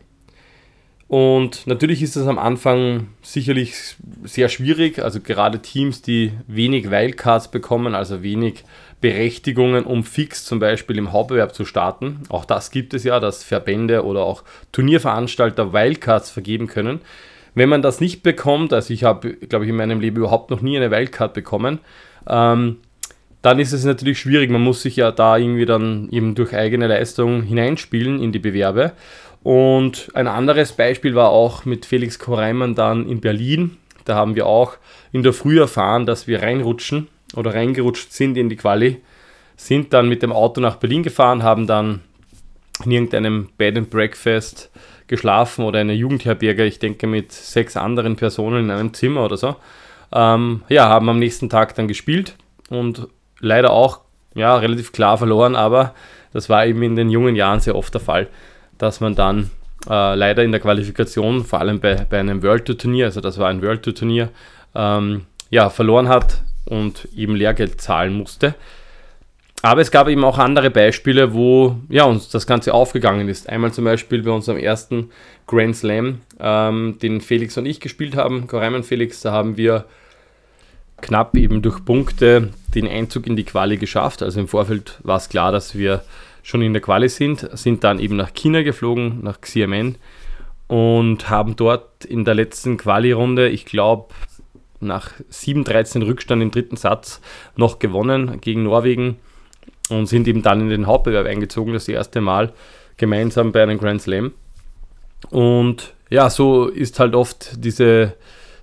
Und 1.14 1.68
natürlich 1.68 2.02
ist 2.02 2.16
es 2.16 2.26
am 2.26 2.40
Anfang 2.40 3.10
sicherlich 3.22 3.76
sehr 4.24 4.50
schwierig, 4.50 4.98
also 4.98 5.20
gerade 5.20 5.60
Teams, 5.60 6.02
die 6.02 6.32
wenig 6.48 6.90
Wildcards 6.90 7.52
bekommen, 7.52 7.94
also 7.94 8.24
wenig 8.24 8.64
Berechtigungen, 9.00 9.84
um 9.84 10.04
fix 10.04 10.44
zum 10.44 10.58
Beispiel 10.58 10.98
im 10.98 11.12
Hauptbewerb 11.12 11.54
zu 11.54 11.66
starten. 11.66 12.22
Auch 12.30 12.46
das 12.46 12.72
gibt 12.72 12.96
es 12.96 13.04
ja, 13.04 13.20
dass 13.20 13.44
Verbände 13.44 14.06
oder 14.06 14.24
auch 14.24 14.44
Turnierveranstalter 14.72 15.72
Wildcards 15.72 16.32
vergeben 16.32 16.66
können. 16.66 17.00
Wenn 17.54 17.70
man 17.70 17.84
das 17.84 18.02
nicht 18.02 18.24
bekommt, 18.24 18.74
also 18.74 18.92
ich 18.92 19.04
habe, 19.04 19.34
glaube 19.34 19.66
ich, 19.66 19.70
in 19.70 19.76
meinem 19.76 20.00
Leben 20.00 20.18
überhaupt 20.18 20.50
noch 20.50 20.62
nie 20.62 20.78
eine 20.78 20.90
Wildcard 20.90 21.36
bekommen, 21.36 21.78
ähm, 22.28 22.78
dann 23.44 23.60
ist 23.60 23.74
es 23.74 23.84
natürlich 23.84 24.20
schwierig. 24.20 24.50
Man 24.50 24.64
muss 24.64 24.82
sich 24.82 24.96
ja 24.96 25.12
da 25.12 25.38
irgendwie 25.38 25.66
dann 25.66 26.10
eben 26.10 26.34
durch 26.34 26.56
eigene 26.56 26.88
Leistung 26.88 27.44
hineinspielen 27.44 28.20
in 28.20 28.32
die 28.32 28.40
Bewerbe. 28.40 28.94
Und 29.44 30.10
ein 30.14 30.28
anderes 30.28 30.72
Beispiel 30.72 31.16
war 31.16 31.30
auch 31.30 31.66
mit 31.66 31.86
Felix 31.86 32.18
Koreimann 32.18 32.76
dann 32.76 33.08
in 33.08 33.20
Berlin. 33.20 33.78
Da 34.06 34.16
haben 34.16 34.36
wir 34.36 34.48
auch 34.48 34.78
in 35.12 35.24
der 35.24 35.34
Früh 35.34 35.60
erfahren, 35.60 36.06
dass 36.06 36.28
wir 36.28 36.42
reinrutschen 36.42 37.10
oder 37.36 37.54
reingerutscht 37.54 38.12
sind 38.12 38.38
in 38.38 38.50
die 38.50 38.56
Quali, 38.56 39.02
sind 39.56 39.94
dann 39.94 40.08
mit 40.08 40.24
dem 40.24 40.32
Auto 40.32 40.62
nach 40.62 40.78
Berlin 40.78 41.04
gefahren, 41.04 41.44
haben 41.44 41.68
dann 41.68 42.02
in 42.86 42.92
irgendeinem 42.92 43.50
Bed 43.58 43.78
and 43.78 43.90
Breakfast 43.90 44.72
geschlafen 45.08 45.66
oder 45.66 45.80
eine 45.80 45.94
Jugendherberge, 45.94 46.66
ich 46.66 46.80
denke 46.80 47.08
mit 47.08 47.32
sechs 47.32 47.78
anderen 47.78 48.16
Personen 48.16 48.66
in 48.66 48.72
einem 48.72 48.94
Zimmer 48.94 49.26
oder 49.26 49.38
so. 49.38 49.56
Ähm, 50.14 50.64
ja, 50.70 50.90
haben 50.90 51.10
am 51.10 51.20
nächsten 51.20 51.50
Tag 51.50 51.76
dann 51.76 51.88
gespielt 51.88 52.36
und 52.70 53.08
leider 53.40 53.72
auch 53.72 54.02
ja, 54.36 54.56
relativ 54.58 54.92
klar 54.92 55.18
verloren, 55.18 55.56
aber 55.56 55.94
das 56.32 56.50
war 56.50 56.66
eben 56.66 56.82
in 56.82 56.96
den 56.96 57.10
jungen 57.10 57.36
Jahren 57.36 57.60
sehr 57.60 57.76
oft 57.76 57.94
der 57.94 58.02
Fall, 58.02 58.28
dass 58.78 59.00
man 59.00 59.16
dann 59.16 59.50
äh, 59.90 60.16
leider 60.16 60.44
in 60.44 60.52
der 60.52 60.62
Qualifikation, 60.62 61.44
vor 61.44 61.60
allem 61.60 61.80
bei, 61.80 62.06
bei 62.10 62.20
einem 62.20 62.42
World 62.44 62.66
Tour 62.66 62.78
Turnier, 62.78 63.06
also 63.06 63.22
das 63.22 63.38
war 63.38 63.50
ein 63.50 63.62
World 63.62 63.84
Tour 63.84 63.96
Turnier, 63.96 64.30
ähm, 64.76 65.26
ja, 65.50 65.70
verloren 65.70 66.10
hat 66.10 66.42
und 66.66 67.08
eben 67.16 67.36
Lehrgeld 67.36 67.82
zahlen 67.82 68.14
musste. 68.14 68.56
Aber 69.62 69.80
es 69.80 69.92
gab 69.92 70.10
eben 70.10 70.26
auch 70.26 70.40
andere 70.40 70.70
Beispiele, 70.70 71.34
wo 71.34 71.78
ja, 71.88 72.04
uns 72.04 72.28
das 72.28 72.46
Ganze 72.46 72.74
aufgegangen 72.74 73.30
ist. 73.30 73.48
Einmal 73.48 73.72
zum 73.72 73.86
Beispiel 73.86 74.22
bei 74.22 74.32
unserem 74.32 74.58
ersten 74.58 75.10
Grand 75.48 75.76
Slam, 75.78 76.20
ähm, 76.40 76.98
den 77.02 77.22
Felix 77.22 77.58
und 77.58 77.66
ich 77.66 77.80
gespielt 77.80 78.18
haben, 78.18 78.48
Koreimann 78.48 78.84
Felix, 78.84 79.22
da 79.22 79.32
haben 79.32 79.56
wir 79.56 79.86
knapp 81.00 81.38
eben 81.38 81.62
durch 81.62 81.86
Punkte 81.86 82.50
den 82.76 82.88
Einzug 82.88 83.26
in 83.26 83.36
die 83.38 83.46
Quali 83.46 83.78
geschafft. 83.78 84.22
Also 84.22 84.40
im 84.40 84.50
Vorfeld 84.50 85.00
war 85.04 85.18
es 85.18 85.30
klar, 85.30 85.52
dass 85.54 85.78
wir 85.78 86.04
schon 86.44 86.62
in 86.62 86.74
der 86.74 86.82
Quali 86.82 87.10
sind, 87.10 87.50
sind 87.58 87.84
dann 87.84 88.00
eben 88.00 88.16
nach 88.16 88.34
China 88.34 88.62
geflogen, 88.62 89.24
nach 89.24 89.42
Xiamen 89.42 89.98
und 90.68 91.30
haben 91.30 91.56
dort 91.56 92.06
in 92.06 92.26
der 92.26 92.36
letzten 92.36 92.78
Quali-Runde, 92.78 93.50
ich 93.50 93.66
glaube, 93.66 94.14
nach 94.80 95.12
7-13 95.32 96.06
Rückstand 96.06 96.42
im 96.42 96.52
dritten 96.52 96.76
Satz 96.76 97.22
noch 97.56 97.80
gewonnen 97.80 98.40
gegen 98.42 98.64
Norwegen 98.64 99.18
und 99.90 100.08
sind 100.08 100.28
eben 100.28 100.42
dann 100.42 100.62
in 100.62 100.70
den 100.70 100.88
Hauptbewerb 100.88 101.26
eingezogen, 101.26 101.74
das 101.74 101.88
erste 101.88 102.22
Mal 102.22 102.54
gemeinsam 102.98 103.52
bei 103.52 103.64
einem 103.64 103.80
Grand 103.80 104.02
Slam. 104.02 104.34
Und 105.30 105.94
ja, 106.10 106.30
so 106.30 106.68
ist 106.68 107.00
halt 107.00 107.16
oft 107.16 107.64
diese 107.64 108.14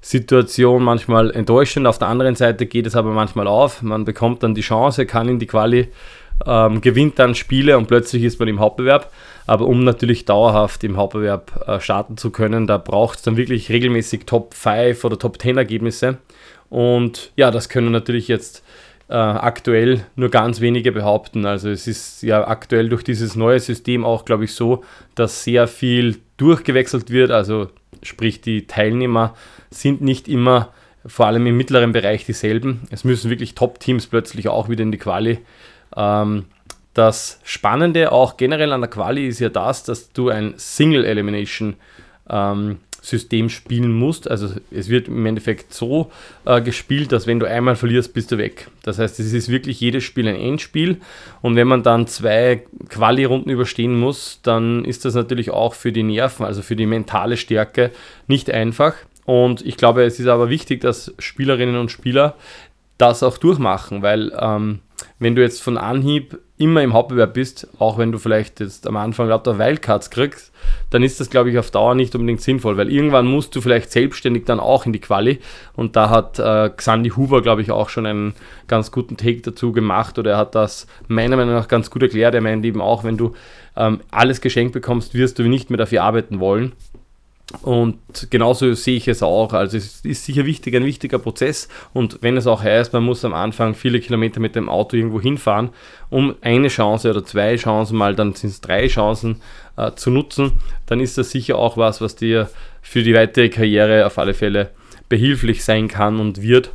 Situation 0.01 0.83
manchmal 0.83 1.31
enttäuschend. 1.31 1.87
Auf 1.87 1.99
der 1.99 2.09
anderen 2.09 2.35
Seite 2.35 2.67
geht 2.67 2.87
es 2.87 2.97
aber 2.97 3.11
manchmal 3.11 3.47
auf. 3.47 3.83
Man 3.83 4.05
bekommt 4.05 4.43
dann 4.43 4.55
die 4.55 4.63
Chance, 4.63 5.05
kann 5.07 5.29
in 5.29 5.39
die 5.39 5.47
Quali, 5.47 5.89
ähm, 6.47 6.81
gewinnt 6.81 7.19
dann 7.19 7.35
Spiele 7.35 7.77
und 7.77 7.87
plötzlich 7.87 8.23
ist 8.23 8.39
man 8.39 8.49
im 8.49 8.61
Hauptbewerb. 8.61 9.11
Aber 9.47 9.67
um 9.67 9.83
natürlich 9.85 10.25
dauerhaft 10.25 10.85
im 10.85 10.97
Hauptbewerb 10.97 11.67
äh, 11.67 11.81
starten 11.81 12.17
zu 12.17 12.31
können, 12.31 12.67
da 12.67 12.79
braucht 12.79 13.19
es 13.19 13.23
dann 13.23 13.37
wirklich 13.37 13.71
regelmäßig 13.71 14.27
Top 14.27 14.55
5 14.55 15.05
oder 15.05 15.19
Top 15.19 15.41
10 15.41 15.57
Ergebnisse. 15.57 16.19
Und 16.69 17.33
ja, 17.37 17.51
das 17.51 17.69
können 17.69 17.91
natürlich 17.91 18.29
jetzt 18.29 18.63
äh, 19.09 19.15
aktuell 19.15 20.07
nur 20.15 20.31
ganz 20.31 20.61
wenige 20.61 20.93
behaupten. 20.93 21.45
Also 21.45 21.69
es 21.69 21.89
ist 21.89 22.23
ja 22.23 22.47
aktuell 22.47 22.89
durch 22.89 23.03
dieses 23.03 23.35
neue 23.35 23.59
System 23.59 24.05
auch, 24.05 24.25
glaube 24.25 24.45
ich, 24.45 24.55
so, 24.55 24.85
dass 25.17 25.43
sehr 25.43 25.67
viel 25.67 26.19
durchgewechselt 26.37 27.11
wird. 27.11 27.33
Also 27.33 27.69
sprich, 28.03 28.41
die 28.41 28.69
Teilnehmer 28.69 29.35
sind 29.71 30.01
nicht 30.01 30.29
immer, 30.29 30.73
vor 31.05 31.27
allem 31.27 31.47
im 31.47 31.57
mittleren 31.57 31.93
Bereich, 31.93 32.25
dieselben. 32.25 32.83
Es 32.91 33.03
müssen 33.05 33.31
wirklich 33.31 33.55
Top-Teams 33.55 34.07
plötzlich 34.07 34.49
auch 34.49 34.69
wieder 34.69 34.83
in 34.83 34.93
die 34.93 34.99
Quali. 34.99 35.39
Ähm, 35.97 36.47
das 36.95 37.41
Spannende 37.45 38.13
auch 38.13 38.37
generell 38.37 38.73
an 38.73 38.81
der 38.81 38.91
Quali 38.91 39.27
ist 39.27 39.41
ja 39.41 39.49
das, 39.49 39.85
dass 39.85 40.13
du 40.13 40.29
ein 40.29 40.55
Single 40.57 41.05
Elimination 41.05 41.77
ähm, 42.29 42.79
System 43.03 43.49
spielen 43.49 43.93
musst. 43.93 44.31
Also 44.31 44.49
es 44.71 44.89
wird 44.89 45.09
im 45.09 45.25
Endeffekt 45.25 45.73
so 45.73 46.11
äh, 46.45 46.61
gespielt, 46.61 47.13
dass 47.13 47.27
wenn 47.27 47.41
du 47.41 47.47
einmal 47.47 47.77
verlierst, 47.77 48.13
bist 48.13 48.31
du 48.33 48.39
weg. 48.39 48.69
Das 48.83 48.99
heißt, 48.99 49.19
es 49.21 49.33
ist 49.33 49.49
wirklich 49.49 49.81
jedes 49.81 50.05
Spiel 50.05 50.29
ein 50.29 50.37
Endspiel. 50.37 51.01
Und 51.41 51.57
wenn 51.57 51.69
man 51.69 51.83
dann 51.83 52.07
zwei 52.07 52.65
Quali-Runden 52.89 53.51
überstehen 53.51 53.99
muss, 53.99 54.41
dann 54.43 54.85
ist 54.85 55.05
das 55.05 55.15
natürlich 55.15 55.51
auch 55.51 55.75
für 55.75 55.93
die 55.93 56.03
Nerven, 56.03 56.45
also 56.45 56.63
für 56.63 56.77
die 56.77 56.87
mentale 56.87 57.37
Stärke 57.37 57.91
nicht 58.27 58.51
einfach. 58.51 58.95
Und 59.25 59.65
ich 59.65 59.77
glaube, 59.77 60.05
es 60.05 60.21
ist 60.21 60.27
aber 60.27 60.51
wichtig, 60.51 60.81
dass 60.81 61.15
Spielerinnen 61.19 61.77
und 61.77 61.91
Spieler 61.91 62.37
das 62.99 63.23
auch 63.23 63.39
durchmachen, 63.39 64.03
weil 64.03 64.33
ähm, 64.39 64.81
wenn 65.21 65.37
du 65.37 65.43
jetzt 65.43 65.63
von 65.63 65.79
Anhieb 65.79 66.39
immer 66.57 66.83
im 66.83 66.95
Hauptbewerb 66.95 67.35
bist, 67.35 67.69
auch 67.79 67.99
wenn 67.99 68.11
du 68.11 68.19
vielleicht 68.19 68.59
jetzt 68.59 68.87
am 68.87 68.97
Anfang 68.97 69.29
lauter 69.29 69.59
Wildcards 69.59 70.11
kriegst, 70.11 70.51
dann 70.89 71.03
ist 71.03 71.21
das, 71.21 71.31
glaube 71.31 71.51
ich, 71.51 71.59
auf 71.59 71.71
Dauer 71.71 71.95
nicht 71.95 72.15
unbedingt 72.15 72.41
sinnvoll, 72.41 72.77
weil 72.79 72.91
irgendwann 72.91 73.27
musst 73.27 73.55
du 73.55 73.61
vielleicht 73.61 73.93
selbstständig 73.93 74.45
dann 74.47 74.61
auch 74.61 74.87
in 74.87 74.93
die 74.93 74.99
Quali 74.99 75.39
und 75.77 75.95
da 75.95 76.09
hat 76.09 76.39
äh, 76.39 76.71
Xandi 76.75 77.11
Huber, 77.11 77.43
glaube 77.43 77.61
ich, 77.63 77.71
auch 77.71 77.91
schon 77.91 78.07
einen 78.07 78.35
ganz 78.67 78.91
guten 78.93 79.19
Take 79.19 79.43
dazu 79.43 79.73
gemacht 79.73 80.19
oder 80.19 80.33
er 80.33 80.39
hat 80.39 80.55
das 80.55 80.87
meiner 81.07 81.37
Meinung 81.37 81.55
nach 81.55 81.69
ganz 81.69 81.91
gut 81.91 82.03
erklärt. 82.03 82.35
Er 82.35 82.41
meint 82.41 82.65
eben 82.65 82.81
auch, 82.81 83.05
wenn 83.05 83.19
du 83.19 83.35
ähm, 83.77 84.01
alles 84.11 84.41
geschenkt 84.41 84.73
bekommst, 84.73 85.15
wirst 85.15 85.39
du 85.39 85.43
nicht 85.43 85.71
mehr 85.71 85.79
dafür 85.79 86.03
arbeiten 86.03 86.41
wollen. 86.41 86.73
Und 87.63 87.99
genauso 88.31 88.73
sehe 88.75 88.97
ich 88.97 89.09
es 89.09 89.23
auch. 89.23 89.53
Also 89.53 89.77
es 89.77 90.05
ist 90.05 90.25
sicher 90.25 90.47
wichtig, 90.47 90.75
ein 90.77 90.85
wichtiger 90.85 91.19
Prozess. 91.19 91.69
Und 91.93 92.19
wenn 92.23 92.37
es 92.37 92.47
auch 92.47 92.63
heißt, 92.63 92.93
man 92.93 93.03
muss 93.03 93.25
am 93.25 93.35
Anfang 93.35 93.75
viele 93.75 94.01
Kilometer 94.01 94.39
mit 94.39 94.55
dem 94.55 94.69
Auto 94.69 94.97
irgendwo 94.97 95.21
hinfahren, 95.21 95.71
um 96.11 96.37
eine 96.43 96.69
Chance 96.69 97.11
oder 97.11 97.25
zwei 97.25 97.57
Chancen 97.57 97.97
mal, 97.97 98.15
dann 98.15 98.35
sind 98.35 98.51
es 98.51 98.61
drei 98.61 98.87
Chancen 98.87 99.41
äh, 99.77 99.93
zu 99.93 100.11
nutzen, 100.11 100.53
dann 100.87 101.01
ist 101.01 101.19
das 101.19 101.31
sicher 101.31 101.59
auch 101.59 101.77
was, 101.77 102.01
was 102.01 102.15
dir 102.15 102.49
für 102.83 103.03
die 103.03 103.15
weitere 103.15 103.49
Karriere 103.49 104.07
auf 104.07 104.19
alle 104.19 104.35
Fälle 104.35 104.71
behilflich 105.09 105.65
sein 105.65 105.89
kann 105.89 106.21
und 106.21 106.43
wird. 106.43 106.73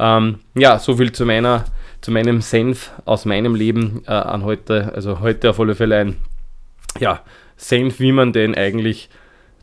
Ähm, 0.00 0.40
ja, 0.54 0.78
so 0.78 0.96
viel 0.96 1.12
zu 1.12 1.26
meiner, 1.26 1.64
zu 2.00 2.10
meinem 2.10 2.40
Senf 2.40 2.90
aus 3.04 3.24
meinem 3.24 3.54
Leben 3.54 4.02
äh, 4.06 4.10
an 4.10 4.44
heute. 4.44 4.92
Also 4.94 5.20
heute 5.20 5.50
auf 5.50 5.60
alle 5.60 5.76
Fälle 5.76 5.96
ein 5.96 6.16
ja, 6.98 7.22
Senf, 7.56 8.00
wie 8.00 8.12
man 8.12 8.32
denn 8.32 8.54
eigentlich 8.56 9.08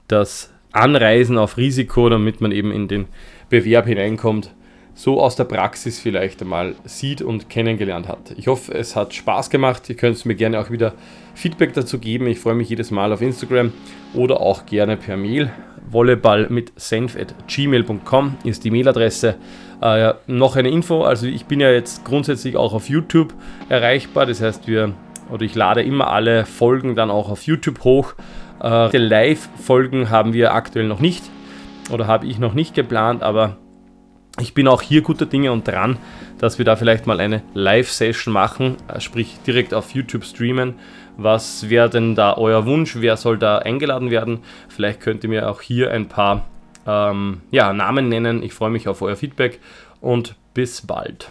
das 0.08 0.52
Anreisen 0.72 1.38
auf 1.38 1.58
Risiko, 1.58 2.10
damit 2.10 2.42
man 2.42 2.52
eben 2.52 2.72
in 2.72 2.88
den 2.88 3.06
Bewerb 3.50 3.86
hineinkommt, 3.86 4.54
so 4.94 5.22
aus 5.22 5.36
der 5.36 5.44
Praxis 5.44 6.00
vielleicht 6.00 6.42
einmal 6.42 6.76
sieht 6.86 7.22
und 7.22 7.50
kennengelernt 7.50 8.08
hat. 8.08 8.34
Ich 8.38 8.48
hoffe, 8.48 8.74
es 8.74 8.96
hat 8.96 9.14
Spaß 9.14 9.50
gemacht. 9.50 9.90
Ihr 9.90 9.96
könnt 9.96 10.26
mir 10.26 10.36
gerne 10.36 10.60
auch 10.60 10.72
wieder 10.72 10.94
Feedback 11.34 11.74
dazu 11.74 12.00
geben. 12.00 12.28
Ich 12.28 12.40
freue 12.40 12.56
mich 12.56 12.70
jedes 12.70 12.92
Mal 12.92 13.12
auf 13.12 13.22
Instagram 13.22 13.74
oder 14.14 14.40
auch 14.40 14.66
gerne 14.66 14.96
per 14.96 15.18
Mail. 15.18 15.52
Volleyball 15.90 16.48
mit 16.50 16.72
senf 16.78 17.16
at 17.16 17.36
gmail.com 17.48 18.38
ist 18.44 18.64
die 18.64 18.72
Mailadresse. 18.72 19.36
Äh, 19.82 20.14
noch 20.28 20.56
eine 20.56 20.70
Info, 20.70 21.04
also 21.04 21.28
ich 21.28 21.46
bin 21.46 21.60
ja 21.60 21.70
jetzt 21.70 22.06
grundsätzlich 22.06 22.56
auch 22.56 22.74
auf 22.74 22.90
YouTube 22.90 23.34
erreichbar. 23.70 24.26
Das 24.26 24.42
heißt, 24.42 24.68
wir 24.68 24.94
oder 25.30 25.44
ich 25.44 25.56
lade 25.56 25.82
immer 25.82 26.08
alle 26.08 26.46
Folgen 26.46 26.96
dann 26.96 27.12
auch 27.12 27.30
auf 27.30 27.44
YouTube 27.44 27.84
hoch. 27.84 28.14
Äh, 28.62 28.98
Live-Folgen 28.98 30.10
haben 30.10 30.34
wir 30.34 30.54
aktuell 30.54 30.88
noch 30.88 31.00
nicht 31.00 31.24
oder 31.92 32.08
habe 32.08 32.26
ich 32.26 32.40
noch 32.40 32.54
nicht 32.54 32.74
geplant, 32.74 33.24
aber 33.24 33.58
ich 34.40 34.54
bin 34.54 34.68
auch 34.68 34.82
hier 34.82 35.02
guter 35.02 35.26
Dinge 35.26 35.52
und 35.52 35.68
dran, 35.68 35.98
dass 36.40 36.58
wir 36.58 36.66
da 36.66 36.76
vielleicht 36.76 37.08
mal 37.08 37.20
eine 37.20 37.42
Live-Session 37.54 38.34
machen, 38.34 38.78
äh, 38.88 39.00
sprich 39.00 39.38
direkt 39.48 39.74
auf 39.74 39.92
YouTube 39.92 40.26
streamen. 40.26 40.76
Was 41.18 41.70
wäre 41.70 41.90
denn 41.90 42.16
da 42.16 42.36
euer 42.36 42.66
Wunsch? 42.66 42.98
Wer 42.98 43.16
soll 43.16 43.38
da 43.38 43.60
eingeladen 43.60 44.12
werden? 44.12 44.40
Vielleicht 44.68 45.00
könnt 45.00 45.24
ihr 45.24 45.30
mir 45.30 45.50
auch 45.50 45.62
hier 45.62 45.92
ein 45.92 46.10
paar 46.10 46.46
ähm, 46.86 47.42
ja, 47.52 47.72
Namen 47.72 48.10
nennen. 48.10 48.44
Ich 48.44 48.54
freue 48.54 48.70
mich 48.70 48.88
auf 48.90 49.02
euer 49.02 49.16
Feedback 49.16 49.60
und 50.02 50.36
bis 50.54 50.86
bald. 50.86 51.30